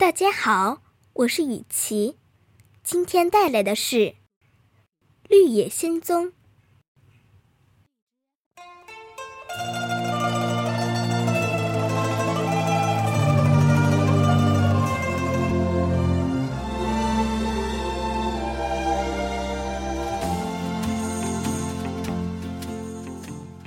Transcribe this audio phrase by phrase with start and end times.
[0.00, 0.80] 大家好，
[1.12, 2.16] 我是雨琪，
[2.82, 3.96] 今天带来的是
[5.28, 6.28] 《绿野仙踪》。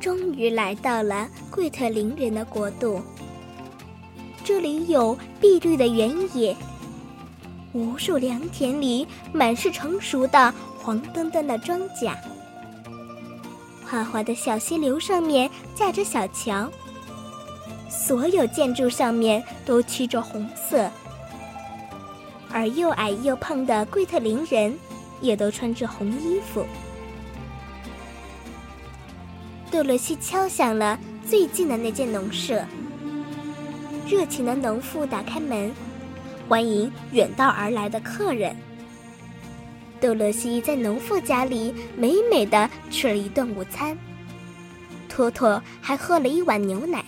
[0.02, 3.00] 终于来到了贵特林人的国度。
[4.44, 6.54] 这里有碧绿的原野，
[7.72, 12.14] 无数良田里满是成熟的黄澄澄的庄稼。
[13.86, 16.70] 滑滑的小溪流上面架着小桥，
[17.90, 20.92] 所有建筑上面都漆着红色，
[22.52, 24.78] 而又矮又胖的贵特林人
[25.22, 26.66] 也都穿着红衣服。
[29.72, 32.62] 杜洛西敲响了最近的那间农舍。
[34.08, 35.72] 热情的农妇打开门，
[36.48, 38.56] 欢迎远道而来的客人。
[40.02, 43.98] 豆乐西在农妇家里美美的吃了一顿午餐，
[45.08, 47.04] 托托还喝了一碗牛奶，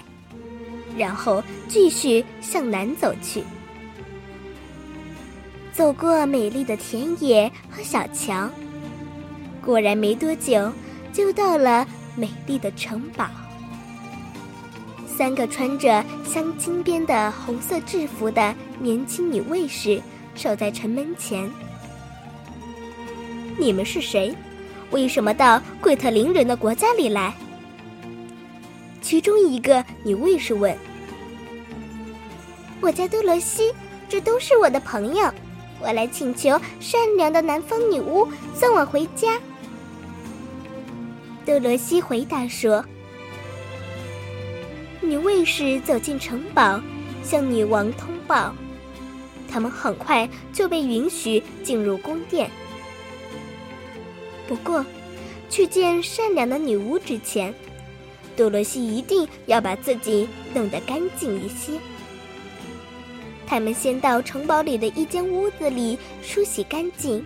[0.98, 3.44] 然后继续向南走去。
[5.74, 8.50] 走过美丽的田野和小桥，
[9.62, 10.72] 果然没多久
[11.12, 11.86] 就到了
[12.16, 13.28] 美丽的城堡。
[15.18, 20.02] 三个穿着镶金边的红色制服的年轻女卫士
[20.36, 21.50] 守在城门前。
[23.58, 24.36] 你们是谁？
[24.92, 27.34] 为什么到贵特林人的国家里来？
[29.02, 30.76] 其中一个女卫士问。
[32.82, 33.72] 我叫多罗西，
[34.10, 35.32] 这都是我的朋友。
[35.82, 39.40] 我来请求善良的南方女巫送我回家。
[41.46, 42.84] 多罗西回答说。
[45.06, 46.82] 女卫士走进城堡，
[47.24, 48.54] 向女王通报。
[49.48, 52.50] 他们很快就被允许进入宫殿。
[54.48, 54.86] 不过，
[55.50, 57.54] 去见善良的女巫之前，
[58.36, 61.74] 多罗西一定要把自己弄得干净一些。
[63.48, 67.24] 他们先到城堡里的一间屋子里梳洗干净，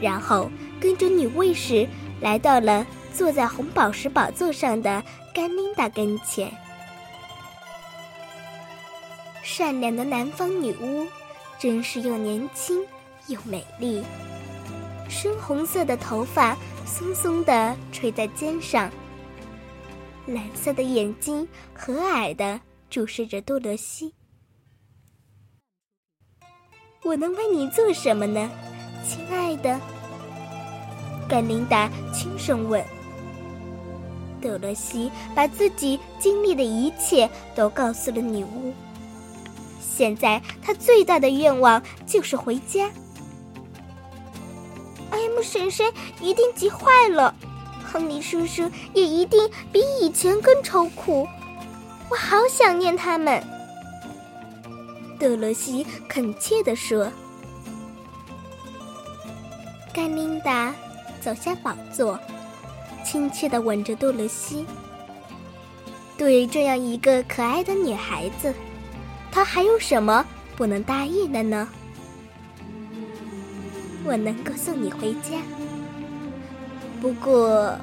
[0.00, 1.86] 然后跟着女卫士
[2.20, 5.02] 来到了坐在红宝石宝座上的。
[5.34, 6.48] 甘琳达跟前，
[9.42, 11.04] 善良的南方女巫，
[11.58, 12.80] 真是又年轻
[13.26, 14.04] 又美丽。
[15.08, 18.88] 深红色的头发松松的垂在肩上，
[20.26, 24.14] 蓝色的眼睛和蔼的注视着多罗西。
[27.02, 28.48] 我能为你做什么呢，
[29.04, 29.80] 亲爱的？
[31.28, 32.93] 甘琳达轻声问。
[34.44, 38.74] 德罗西把自己经历的一切都告诉了女巫。
[39.80, 42.90] 现在他最大的愿望就是回家。
[45.10, 45.90] M 婶婶
[46.20, 47.34] 一定急坏了，
[47.90, 51.26] 亨利叔叔也一定比以前更愁苦。
[52.10, 53.42] 我好想念他们。
[55.18, 57.10] 德罗西恳切地说。
[59.94, 60.74] 甘琳达
[61.22, 62.18] 走下宝座。
[63.14, 64.66] 亲切的吻着多萝西。
[66.18, 68.52] 对这样一个可爱的女孩子，
[69.30, 70.26] 他还有什么
[70.56, 71.68] 不能答应的呢？
[74.04, 75.38] 我能够送你回家，
[77.00, 77.78] 不过，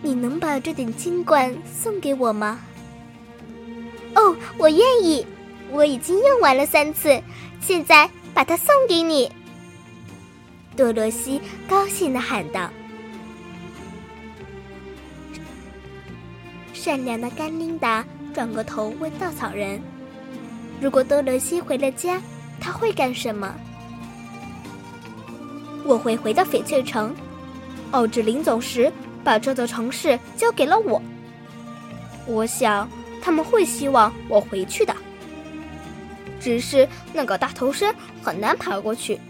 [0.00, 2.58] 你能把这顶金冠送给我吗？
[4.14, 5.26] 哦，我愿意。
[5.70, 7.22] 我已经用完了三次，
[7.60, 9.30] 现在把它送给你。
[10.74, 11.38] 多萝西
[11.68, 12.70] 高兴的喊道。
[16.82, 18.02] 善良的甘琳达
[18.32, 19.78] 转过头问稻草人
[20.80, 22.18] ：“如果多萝西回了家，
[22.58, 23.54] 他会干什么
[25.84, 27.14] ？”“我会回到翡翠城。”
[27.92, 28.90] 奥芝临走时
[29.22, 31.02] 把这座城市交给了我。
[32.26, 32.88] 我想
[33.20, 34.96] 他们会希望我回去的，
[36.40, 39.20] 只是那个大头参很难爬过去。”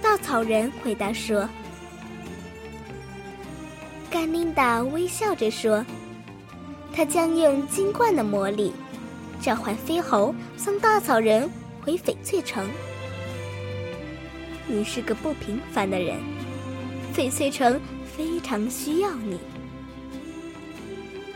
[0.00, 1.46] 稻草人回答说。
[4.14, 5.84] 甘琳达微笑着说
[6.94, 8.72] ：“他将用金冠的魔力，
[9.42, 11.50] 召唤飞猴，送稻草人
[11.82, 12.64] 回翡翠城。
[14.68, 16.20] 你是个不平凡的人，
[17.12, 17.80] 翡翠城
[18.16, 19.36] 非常需要你。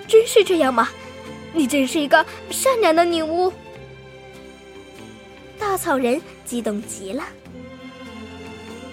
[0.07, 0.89] 真是这样吗？
[1.53, 3.53] 你真是一个善良的女巫。”
[5.59, 7.25] 稻草人激动极了。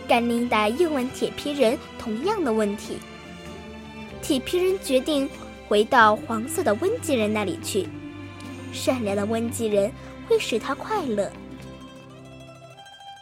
[0.07, 2.97] 甘琳达又问铁皮人同样的问题。
[4.27, 5.29] 铁皮人决定
[5.67, 7.87] 回到黄色的温基人那里去。
[8.73, 9.91] 善良的温基人
[10.27, 11.31] 会使他快乐。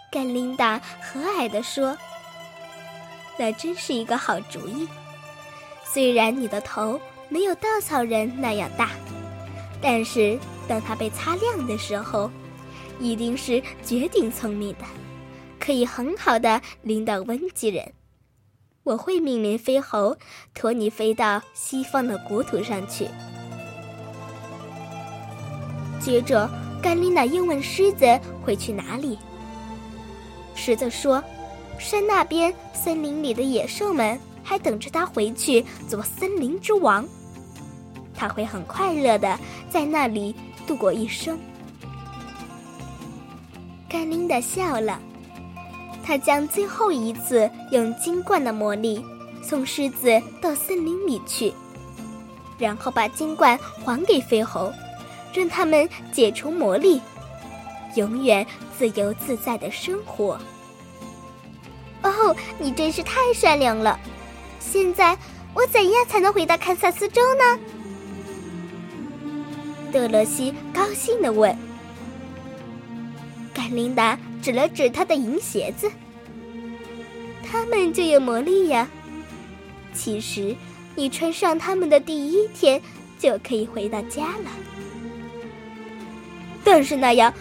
[0.10, 1.98] 甘琳达和蔼地说
[3.38, 4.88] ：“那真是一个好主意。
[5.84, 6.98] 虽然你的头
[7.28, 8.92] 没有稻草人那样大，
[9.82, 10.40] 但是
[10.70, 12.32] 当它被擦亮的时候，
[13.02, 14.86] 一定是绝顶聪明的，
[15.60, 17.92] 可以很好的领导温基人。
[18.84, 20.16] 我会命令飞猴
[20.54, 23.08] 驮你飞到西方的国土上去。”
[26.00, 26.50] 接着，
[26.82, 28.06] 甘琳娜又问狮子
[28.44, 29.18] 会去哪里。
[30.54, 31.24] 狮子说
[31.80, 37.08] ：“山那边森林里的野兽们还等着他回去做森林之王。
[38.14, 39.40] 他会很快乐的
[39.70, 40.36] 在那里
[40.68, 41.40] 度过一生。”
[43.88, 45.00] 甘琳达笑了，
[46.04, 49.04] 他将最后一次用金冠的魔力
[49.42, 51.54] 送狮子到森林里去，
[52.58, 54.72] 然后把金冠还给飞猴，
[55.34, 57.02] 让他们解除魔力，
[57.96, 58.46] 永远
[58.78, 60.38] 自由自在的生活。
[62.04, 63.98] 哦，你真是太善良了！
[64.60, 65.18] 现在
[65.54, 67.60] 我怎样才能回到堪萨斯州呢？
[69.92, 71.56] 德罗西高兴的问。
[73.54, 75.90] 甘琳达指了指他的银鞋子，
[77.50, 78.86] 他们就有魔力呀。
[79.94, 80.54] 其实，
[80.96, 82.82] 你穿上他们的第一天
[83.18, 84.52] 就可以回到家了。
[86.62, 87.34] 但是那样，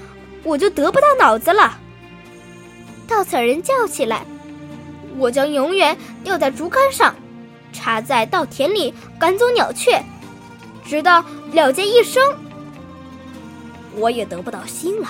[0.45, 1.77] 我就得不到脑子了。
[3.09, 4.25] 稻草人叫起来。
[5.19, 7.15] 我将永远吊在竹竿上，
[7.73, 10.03] 插在稻田里赶走鸟雀，
[10.87, 12.23] 直到了结一生。
[13.97, 15.09] 我也得不到心了，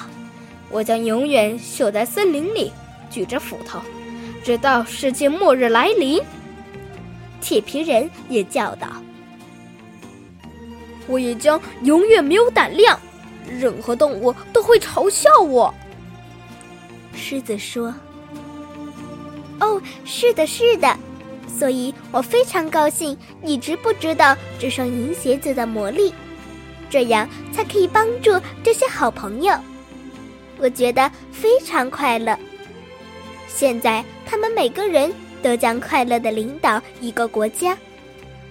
[0.73, 2.73] 我将永远守在森林里，
[3.11, 3.79] 举着斧头，
[4.43, 6.21] 直到世界末日来临。
[7.43, 8.89] 铁皮人也叫道
[11.07, 12.99] ：“我也将永远没有胆量，
[13.47, 15.73] 任何动物都会嘲笑我。”
[17.15, 17.95] 狮子说。
[19.61, 20.97] 哦，是的，是的，
[21.47, 26.15] 所以我非常高兴一直不知道这双银鞋子的魔力，
[26.89, 28.33] 这样才可以帮助
[28.65, 29.55] 这些好朋友。
[30.63, 32.39] 我觉得非常快乐。
[33.49, 35.13] 现在他们每个人
[35.43, 37.77] 都将快乐的领导一个国家，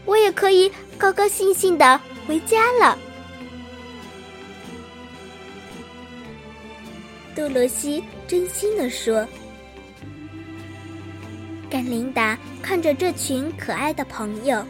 [0.04, 2.98] 我也可以高高兴兴的回家了。
[7.34, 9.26] 杜罗西真心的说。
[11.70, 14.62] 甘琳达看着这群可爱的朋友，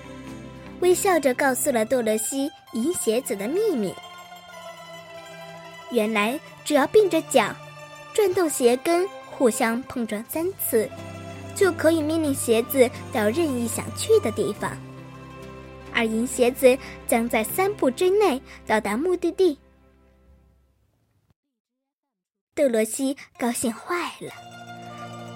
[0.81, 3.91] 微笑着告诉了多萝西银鞋子的秘密。
[5.89, 7.53] 原来，只要并着脚，
[8.13, 10.89] 转动鞋跟，互相碰撞三次，
[11.55, 14.77] 就可以命令鞋子到任意想去的地方，
[15.93, 16.77] 而银鞋子
[17.07, 19.57] 将在三步之内到达目的地。
[22.53, 24.31] 杜罗西高兴坏了。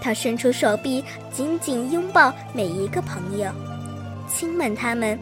[0.02, 3.52] 他伸出手臂，紧紧拥抱每一个朋友，
[4.30, 5.18] 亲吻他们，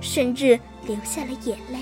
[0.00, 1.78] 甚至流下了眼泪。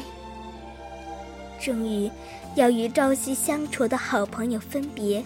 [1.60, 2.10] 终于，
[2.56, 5.22] 要与朝夕相处的好朋友分别，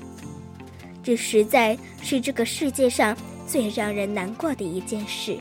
[1.03, 3.17] 这实在是这个世界上
[3.47, 5.39] 最让人难过的一件事。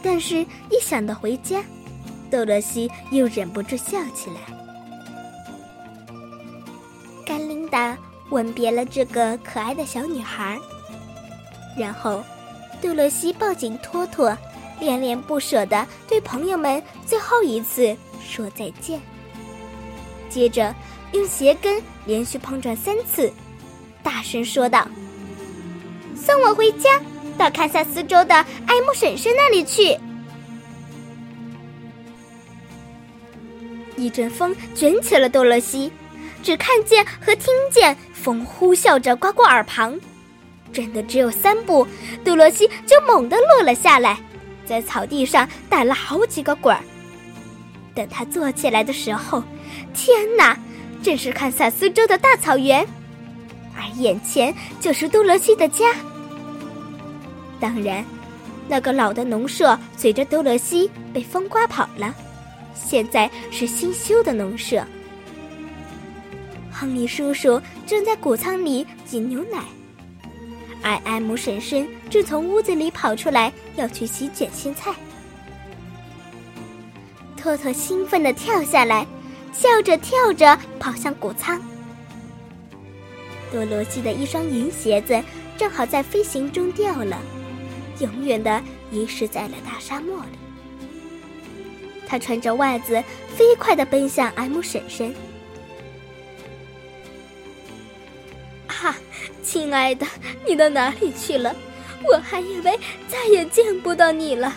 [0.00, 1.60] 但是，一想到回家，
[2.30, 4.36] 多萝西又忍不住笑起来。
[7.26, 7.98] 甘琳达。
[8.30, 10.58] 吻别了这个可爱的小女孩，
[11.76, 12.24] 然后，
[12.80, 14.34] 杜洛西抱紧托托，
[14.80, 17.94] 恋恋不舍地对朋友们最后一次
[18.26, 18.98] 说再见。
[20.32, 20.74] 接着，
[21.12, 23.30] 用鞋跟连续碰撞三次，
[24.02, 24.88] 大声说道
[26.16, 27.00] ：“送我回家，
[27.36, 29.98] 到堪萨斯州的爱慕婶婶那里去。”
[33.96, 35.92] 一阵风卷起了多萝西。
[36.42, 39.96] 只看见和听见风呼啸着刮过耳旁，
[40.72, 41.86] 真的只有三步，
[42.24, 44.18] 杜罗西就猛地落了下来，
[44.66, 46.82] 在草地上打了好几个滚儿。
[47.94, 49.42] 等他坐起来的时候，
[49.94, 50.58] 天哪，
[51.02, 52.86] 正是堪萨斯州的大草原，
[53.74, 55.94] 而眼前就是多罗西的家。
[57.60, 58.04] 当然，
[58.68, 62.14] 那个老的农舍随着多罗西被风刮跑了，
[62.74, 64.84] 现在是新修的农舍。
[66.70, 69.62] 亨利叔叔正在谷仓里挤牛奶，
[70.82, 74.92] 而艾姆婶婶正从屋子里跑出来，要去洗卷心菜。
[77.42, 79.04] 托托兴奋地跳下来，
[79.52, 81.60] 笑着跳着跑向谷仓。
[83.50, 85.20] 多罗西的一双银鞋子
[85.58, 87.18] 正好在飞行中掉了，
[87.98, 90.38] 永远地遗失在了大沙漠里。
[92.06, 93.02] 他穿着袜子，
[93.34, 95.12] 飞快地奔向 M 婶婶。
[98.68, 98.96] 啊，
[99.42, 100.06] 亲爱的，
[100.46, 101.52] 你到哪里去了？
[102.08, 104.54] 我还以为再也见不到你了。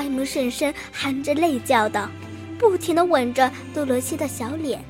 [0.00, 2.08] 爱姆婶婶含着泪叫道，
[2.58, 4.82] 不停的吻着多罗西的小脸。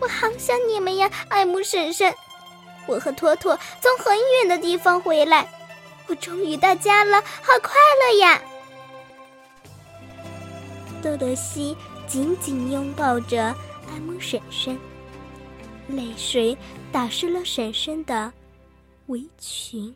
[0.00, 2.12] 我好想你们呀，爱姆婶婶！
[2.88, 5.48] 我和托托从很远的地方回来，
[6.08, 7.72] 我终于到家了，好快
[8.02, 8.42] 乐呀！
[11.00, 11.76] 多罗西
[12.08, 13.54] 紧紧拥抱着
[13.88, 14.76] 爱姆婶婶，
[15.86, 16.58] 泪水
[16.90, 18.32] 打湿了婶婶的
[19.06, 19.94] 围裙。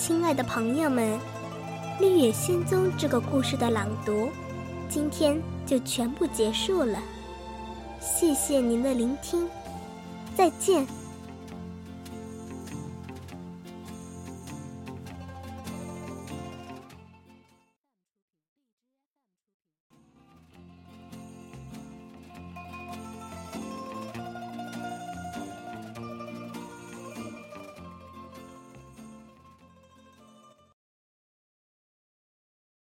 [0.00, 1.18] 亲爱的朋友们，
[2.00, 4.30] 《绿野仙踪》这个故事的朗读。
[4.88, 6.98] 今天就全部结束了，
[8.00, 9.46] 谢谢您的聆听，
[10.34, 10.86] 再见。